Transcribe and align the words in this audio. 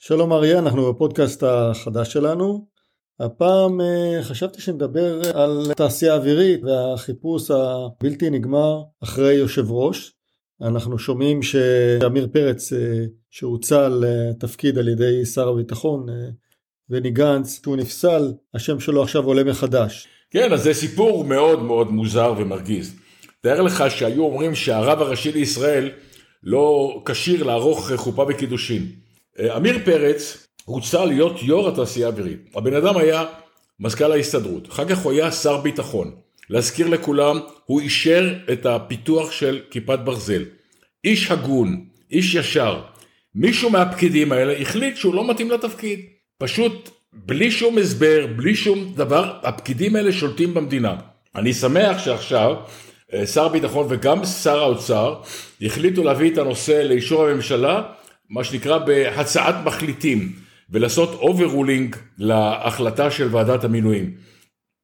שלום 0.00 0.32
אריה, 0.32 0.58
אנחנו 0.58 0.92
בפודקאסט 0.92 1.42
החדש 1.42 2.12
שלנו. 2.12 2.66
הפעם 3.20 3.80
אה, 3.80 4.22
חשבתי 4.22 4.60
שנדבר 4.60 5.36
על 5.38 5.74
תעשייה 5.76 6.14
אווירית 6.14 6.60
והחיפוש 6.64 7.50
הבלתי 7.50 8.30
נגמר 8.30 8.82
אחרי 9.02 9.34
יושב 9.34 9.70
ראש. 9.70 10.12
אנחנו 10.62 10.98
שומעים 10.98 11.42
שאמיר 11.42 12.28
פרץ 12.32 12.72
אה, 12.72 13.04
שהוצע 13.30 13.88
לתפקיד 13.88 14.78
על 14.78 14.88
ידי 14.88 15.26
שר 15.26 15.48
הביטחון 15.48 16.06
בני 16.88 17.10
גנץ, 17.10 17.60
שהוא 17.62 17.76
נפסל, 17.76 18.32
השם 18.54 18.80
שלו 18.80 19.02
עכשיו 19.02 19.24
עולה 19.24 19.44
מחדש. 19.44 20.08
כן, 20.30 20.52
אז 20.52 20.62
זה 20.62 20.74
סיפור 20.74 21.24
מאוד 21.24 21.62
מאוד 21.62 21.90
מוזר 21.90 22.34
ומרגיז. 22.38 22.94
תאר 23.40 23.62
לך 23.62 23.84
שהיו 23.88 24.24
אומרים 24.24 24.54
שהרב 24.54 25.02
הראשי 25.02 25.32
לישראל 25.32 25.90
לא 26.42 27.02
כשיר 27.06 27.44
לערוך 27.44 27.92
חופה 27.92 28.26
וקידושין. 28.28 29.07
אה, 29.40 29.56
עמיר 29.56 29.78
פרץ 29.84 30.46
הוצע 30.64 31.04
להיות 31.04 31.42
יו"ר 31.42 31.68
התעשייה 31.68 32.06
האווירית. 32.06 32.50
הבן 32.54 32.74
אדם 32.74 32.96
היה 32.96 33.24
מזכ"ל 33.80 34.12
ההסתדרות, 34.12 34.68
אחר 34.68 34.88
כך 34.88 34.98
הוא 34.98 35.12
היה 35.12 35.32
שר 35.32 35.56
ביטחון. 35.56 36.10
להזכיר 36.50 36.88
לכולם, 36.88 37.38
הוא 37.64 37.80
אישר 37.80 38.34
את 38.52 38.66
הפיתוח 38.66 39.32
של 39.32 39.60
כיפת 39.70 39.98
ברזל. 39.98 40.44
איש 41.04 41.30
הגון, 41.30 41.84
איש 42.10 42.34
ישר. 42.34 42.80
מישהו 43.34 43.70
מהפקידים 43.70 44.32
האלה 44.32 44.58
החליט 44.60 44.96
שהוא 44.96 45.14
לא 45.14 45.30
מתאים 45.30 45.50
לתפקיד. 45.50 46.00
פשוט 46.38 46.90
בלי 47.12 47.50
שום 47.50 47.78
הסבר, 47.78 48.26
בלי 48.36 48.54
שום 48.54 48.92
דבר, 48.96 49.32
הפקידים 49.42 49.96
האלה 49.96 50.12
שולטים 50.12 50.54
במדינה. 50.54 50.96
אני 51.36 51.54
שמח 51.54 51.98
שעכשיו 51.98 52.56
אה, 53.14 53.26
שר 53.26 53.44
הביטחון 53.44 53.86
וגם 53.90 54.24
שר 54.24 54.58
האוצר 54.58 55.14
החליטו 55.62 56.04
להביא 56.04 56.32
את 56.32 56.38
הנושא 56.38 56.82
לאישור 56.82 57.26
הממשלה, 57.26 57.82
מה 58.30 58.44
שנקרא 58.44 58.78
בהצעת 58.78 59.54
מחליטים, 59.64 60.32
ולעשות 60.70 61.14
overruling 61.14 61.96
להחלטה 62.18 63.10
של 63.10 63.34
ועדת 63.34 63.64
המינויים. 63.64 64.14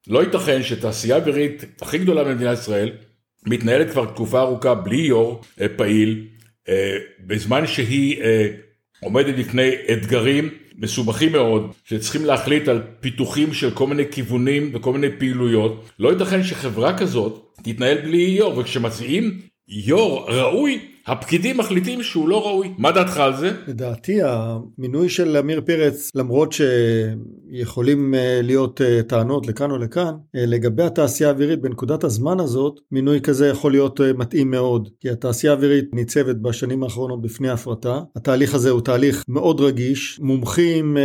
לא 0.07 0.23
ייתכן 0.23 0.63
שתעשייה 0.63 1.17
אווירית 1.17 1.65
הכי 1.83 1.99
גדולה 1.99 2.25
במדינת 2.25 2.59
ישראל 2.59 2.93
מתנהלת 3.47 3.91
כבר 3.91 4.05
תקופה 4.05 4.41
ארוכה 4.41 4.75
בלי 4.75 4.97
יו"ר 4.97 5.41
אה, 5.61 5.67
פעיל, 5.77 6.27
אה, 6.69 6.97
בזמן 7.21 7.67
שהיא 7.67 8.23
עומדת 9.01 9.35
בפני 9.35 9.71
אתגרים 9.93 10.51
מסובכים 10.79 11.33
מאוד, 11.33 11.73
שצריכים 11.85 12.25
להחליט 12.25 12.69
על 12.69 12.83
פיתוחים 13.01 13.55
של 13.55 13.71
כל 13.71 13.87
מיני 13.87 14.03
כיוונים 14.11 14.71
וכל 14.75 14.93
מיני 14.93 15.19
פעילויות. 15.19 15.91
לא 15.99 16.13
ייתכן 16.13 16.45
שחברה 16.45 16.99
כזאת 16.99 17.59
תתנהל 17.63 18.01
בלי 18.01 18.19
יו"ר, 18.39 18.59
וכשמציעים 18.59 19.41
יו"ר 19.69 20.27
ראוי, 20.29 20.94
הפקידים 21.07 21.59
מחליטים 21.59 22.03
שהוא 22.03 22.29
לא 22.29 22.47
ראוי. 22.47 22.73
מה 22.79 22.93
דעתך 22.93 23.17
על 23.17 23.37
זה? 23.37 23.53
לדעתי 23.67 24.19
המינוי 24.23 25.09
של 25.09 25.37
עמיר 25.37 25.61
פרץ, 25.61 26.11
למרות 26.15 26.55
שיכולים 27.53 28.15
אה, 28.15 28.41
להיות 28.43 28.81
אה, 28.81 29.03
טענות 29.03 29.47
לכאן 29.47 29.71
או 29.71 29.79
לכאן, 29.79 30.15
אה, 30.37 30.47
לגבי 30.47 30.83
התעשייה 30.83 31.31
האווירית 31.31 31.61
בנקודת 31.61 32.05
הזמן 32.05 32.41
הזאת, 32.41 32.81
מינוי 32.93 33.21
כזה 33.21 33.49
יכול 33.49 33.73
להיות 33.73 34.01
מתאים 34.17 34.51
מאוד. 34.51 34.89
כי 35.01 35.11
התעשייה 35.11 35.53
האווירית 35.53 35.85
ניצבת 35.93 36.37
בשנים 36.37 36.83
האחרונות 36.83 37.23
בפני 37.23 37.51
הפרטה. 37.51 38.01
התהליך 38.17 38.55
הזה 38.55 38.71
הוא 38.71 38.81
תהליך 38.81 39.25
מאוד 39.29 39.61
רגיש. 39.61 40.21
מומחים 40.23 40.97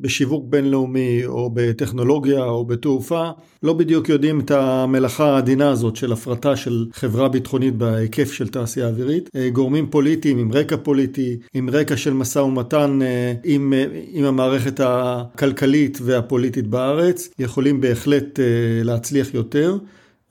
בשיווק 0.00 0.44
בינלאומי 0.48 1.26
או 1.26 1.50
בטכנולוגיה 1.54 2.44
או 2.44 2.64
בתעופה 2.64 3.30
לא 3.62 3.72
בדיוק 3.72 4.08
יודעים 4.08 4.40
את 4.40 4.50
המלאכה 4.50 5.34
העדינה 5.34 5.70
הזאת 5.70 5.96
של 5.96 6.12
הפרטה 6.12 6.56
של 6.56 6.86
חברה 6.92 7.28
ביטחונית 7.28 7.76
בהיקף 7.76 8.32
של 8.32 8.48
תעשייה 8.48 8.86
אווירית. 8.96 9.30
אה, 9.36 9.50
גורמים 9.50 9.86
פוליטיים 9.90 10.38
עם 10.38 10.52
רקע 10.52 10.76
פוליטי, 10.76 11.36
עם 11.54 11.70
רקע 11.70 11.96
של 11.96 12.12
משא 12.12 12.38
ומתן 12.38 12.98
אה, 13.02 13.32
עם, 13.44 13.72
אה, 13.72 13.84
עם 14.12 14.24
המערכת 14.24 14.80
הכלכלית 14.84 15.98
והפוליטית 16.02 16.66
בארץ, 16.66 17.28
יכולים 17.38 17.80
בהחלט 17.80 18.38
להצליח 18.84 19.34
יותר. 19.34 19.78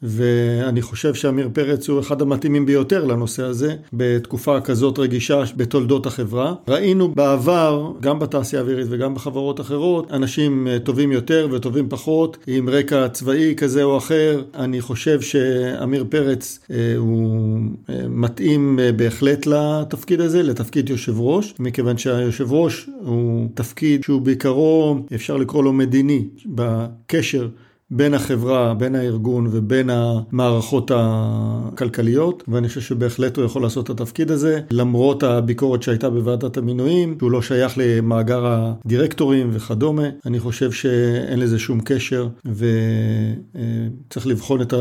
ואני 0.05 0.81
חושב 0.81 1.13
שעמיר 1.13 1.49
פרץ 1.53 1.89
הוא 1.89 1.99
אחד 1.99 2.21
המתאימים 2.21 2.65
ביותר 2.65 3.05
לנושא 3.05 3.43
הזה 3.43 3.75
בתקופה 3.93 4.61
כזאת 4.61 4.99
רגישה 4.99 5.43
בתולדות 5.57 6.05
החברה. 6.05 6.53
ראינו 6.67 7.07
בעבר, 7.07 7.91
גם 7.99 8.19
בתעשייה 8.19 8.61
האווירית 8.61 8.87
וגם 8.89 9.15
בחברות 9.15 9.59
אחרות, 9.59 10.11
אנשים 10.11 10.67
אה, 10.67 10.79
טובים 10.79 11.11
יותר 11.11 11.47
וטובים 11.51 11.89
פחות, 11.89 12.37
עם 12.47 12.69
רקע 12.69 13.07
צבאי 13.07 13.53
כזה 13.57 13.83
או 13.83 13.97
אחר. 13.97 14.43
אני 14.55 14.81
חושב 14.81 15.21
שעמיר 15.21 16.05
פרץ 16.09 16.59
אה, 16.71 16.93
הוא 16.97 17.59
אה, 17.89 18.01
מתאים 18.09 18.79
בהחלט 18.95 19.45
לתפקיד 19.45 20.21
הזה, 20.21 20.43
לתפקיד 20.43 20.89
יושב 20.89 21.19
ראש, 21.19 21.53
מכיוון 21.59 21.97
שהיושב 21.97 22.53
ראש 22.53 22.89
הוא 23.03 23.47
תפקיד 23.53 24.03
שהוא 24.03 24.21
בעיקרו, 24.21 24.99
אפשר 25.15 25.37
לקרוא 25.37 25.63
לו 25.63 25.73
מדיני, 25.73 26.23
בקשר 26.45 27.47
בין 27.91 28.13
החברה, 28.13 28.73
בין 28.73 28.95
הארגון 28.95 29.47
ובין 29.51 29.89
המערכות 29.89 30.91
הכלכליות, 30.95 32.43
ואני 32.47 32.67
חושב 32.67 32.81
שבהחלט 32.81 33.37
הוא 33.37 33.45
יכול 33.45 33.61
לעשות 33.61 33.85
את 33.85 33.89
התפקיד 33.89 34.31
הזה, 34.31 34.59
למרות 34.71 35.23
הביקורת 35.23 35.83
שהייתה 35.83 36.09
בוועדת 36.09 36.57
המינויים, 36.57 37.15
שהוא 37.19 37.31
לא 37.31 37.41
שייך 37.41 37.73
למאגר 37.77 38.45
הדירקטורים 38.45 39.49
וכדומה. 39.51 40.03
אני 40.25 40.39
חושב 40.39 40.71
שאין 40.71 41.39
לזה 41.39 41.59
שום 41.59 41.79
קשר, 41.85 42.27
וצריך 42.45 44.27
לבחון 44.27 44.61
את 44.61 44.73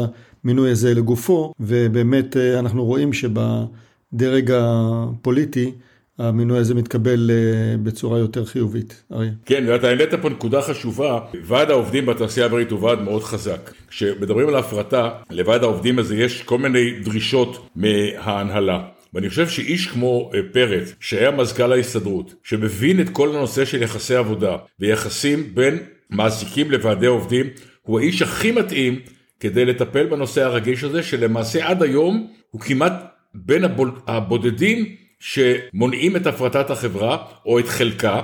המינוי 0.44 0.70
הזה 0.70 0.94
לגופו, 0.94 1.52
ובאמת 1.60 2.36
אנחנו 2.36 2.84
רואים 2.84 3.12
שבדרג 3.12 4.50
הפוליטי, 4.54 5.72
המינוי 6.18 6.58
הזה 6.58 6.74
מתקבל 6.74 7.30
אה, 7.30 7.76
בצורה 7.82 8.18
יותר 8.18 8.44
חיובית, 8.44 9.02
אריה. 9.12 9.30
כן, 9.46 9.64
ואתה 9.68 9.88
העלית 9.88 10.14
פה 10.14 10.28
נקודה 10.28 10.62
חשובה, 10.62 11.20
ועד 11.44 11.70
העובדים 11.70 12.06
בתעשייה 12.06 12.46
האווירית 12.46 12.70
הוא 12.70 12.80
ועד 12.80 13.00
מאוד 13.00 13.22
חזק. 13.22 13.70
כשמדברים 13.88 14.48
על 14.48 14.54
ההפרטה, 14.54 15.10
לוועד 15.30 15.62
העובדים 15.62 15.98
הזה 15.98 16.16
יש 16.16 16.42
כל 16.42 16.58
מיני 16.58 16.90
דרישות 16.90 17.68
מההנהלה. 17.76 18.82
ואני 19.14 19.28
חושב 19.28 19.48
שאיש 19.48 19.86
כמו 19.86 20.30
אה, 20.34 20.40
פרץ, 20.52 20.94
שהיה 21.00 21.30
מזכ"ל 21.30 21.72
ההסתדרות, 21.72 22.34
שמבין 22.42 23.00
את 23.00 23.08
כל 23.08 23.36
הנושא 23.36 23.64
של 23.64 23.82
יחסי 23.82 24.14
עבודה 24.14 24.56
ויחסים 24.80 25.54
בין 25.54 25.78
מעסיקים 26.10 26.70
לוועדי 26.70 27.06
עובדים, 27.06 27.46
הוא 27.82 28.00
האיש 28.00 28.22
הכי 28.22 28.52
מתאים 28.52 29.00
כדי 29.40 29.64
לטפל 29.64 30.06
בנושא 30.06 30.44
הרגיש 30.44 30.84
הזה, 30.84 31.02
שלמעשה 31.02 31.68
עד 31.68 31.82
היום 31.82 32.30
הוא 32.50 32.60
כמעט 32.60 32.92
בין 33.34 33.64
הבודדים 34.06 34.96
שמונעים 35.24 36.16
את 36.16 36.26
הפרטת 36.26 36.70
החברה 36.70 37.16
או 37.46 37.58
את 37.58 37.68
חלקה. 37.68 38.22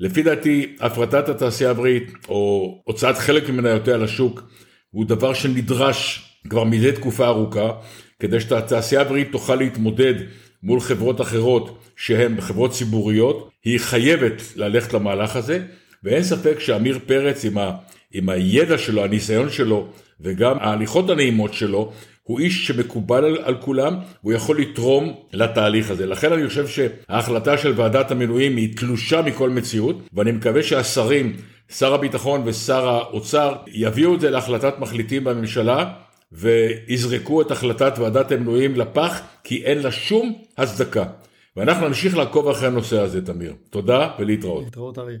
לפי 0.00 0.22
דעתי 0.22 0.76
הפרטת 0.80 1.28
התעשייה 1.28 1.70
האווירית 1.70 2.12
או 2.28 2.74
הוצאת 2.84 3.18
חלק 3.18 3.48
ממניותיה 3.48 3.96
לשוק 3.96 4.42
הוא 4.90 5.04
דבר 5.04 5.34
שנדרש 5.34 6.30
כבר 6.48 6.64
מזה 6.64 6.92
תקופה 6.92 7.26
ארוכה 7.26 7.72
כדי 8.20 8.40
שהתעשייה 8.40 9.00
האווירית 9.00 9.32
תוכל 9.32 9.54
להתמודד 9.54 10.14
מול 10.62 10.80
חברות 10.80 11.20
אחרות 11.20 11.78
שהן 11.96 12.40
חברות 12.40 12.70
ציבוריות, 12.70 13.50
היא 13.64 13.80
חייבת 13.80 14.42
ללכת 14.56 14.92
למהלך 14.92 15.36
הזה 15.36 15.62
ואין 16.04 16.22
ספק 16.22 16.60
שעמיר 16.60 16.98
פרץ 17.06 17.44
עם, 17.44 17.58
ה, 17.58 17.72
עם 18.12 18.28
הידע 18.28 18.78
שלו, 18.78 19.04
הניסיון 19.04 19.50
שלו 19.50 19.88
וגם 20.20 20.58
ההליכות 20.58 21.10
הנעימות 21.10 21.54
שלו 21.54 21.92
הוא 22.26 22.40
איש 22.40 22.66
שמקובל 22.66 23.24
על, 23.24 23.38
על 23.44 23.56
כולם, 23.60 23.96
והוא 24.22 24.32
יכול 24.32 24.60
לתרום 24.60 25.14
לתהליך 25.32 25.90
הזה. 25.90 26.06
לכן 26.06 26.32
אני 26.32 26.48
חושב 26.48 26.66
שההחלטה 26.66 27.58
של 27.58 27.72
ועדת 27.76 28.10
המינויים 28.10 28.56
היא 28.56 28.76
תלושה 28.76 29.22
מכל 29.22 29.50
מציאות, 29.50 29.96
ואני 30.12 30.32
מקווה 30.32 30.62
שהשרים, 30.62 31.36
שר 31.68 31.94
הביטחון 31.94 32.42
ושר 32.44 32.88
האוצר, 32.88 33.54
יביאו 33.66 34.14
את 34.14 34.20
זה 34.20 34.30
להחלטת 34.30 34.78
מחליטים 34.78 35.24
בממשלה, 35.24 35.92
ויזרקו 36.32 37.42
את 37.42 37.50
החלטת 37.50 37.98
ועדת 37.98 38.32
המינויים 38.32 38.76
לפח, 38.76 39.20
כי 39.44 39.64
אין 39.64 39.78
לה 39.78 39.92
שום 39.92 40.38
הצדקה. 40.58 41.04
ואנחנו 41.56 41.88
נמשיך 41.88 42.16
לעקוב 42.16 42.48
אחרי 42.48 42.66
הנושא 42.66 43.00
הזה, 43.00 43.26
תמיר. 43.26 43.54
תודה 43.70 44.10
ולהתראות. 44.18 44.64
להתראות, 44.64 44.98
אריה. 44.98 45.18